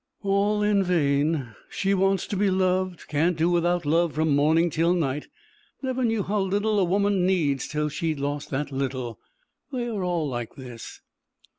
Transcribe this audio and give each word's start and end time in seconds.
All 0.23 0.63
in 0.63 0.83
vain. 0.83 1.53
She 1.69 1.93
wants 1.93 2.25
to 2.25 2.35
be 2.35 2.49
loved; 2.49 3.07
can't 3.07 3.37
do 3.37 3.51
without 3.51 3.85
love 3.85 4.13
from 4.15 4.35
morning 4.35 4.71
till 4.71 4.95
night; 4.95 5.27
never 5.83 6.03
knew 6.03 6.23
how 6.23 6.39
little 6.39 6.79
a 6.79 6.83
woman 6.83 7.23
needs 7.27 7.67
till 7.67 7.87
she 7.87 8.15
lost 8.15 8.49
that 8.49 8.71
little. 8.71 9.19
They 9.71 9.85
are 9.85 10.01
all 10.03 10.27
like 10.27 10.55
this. 10.55 11.01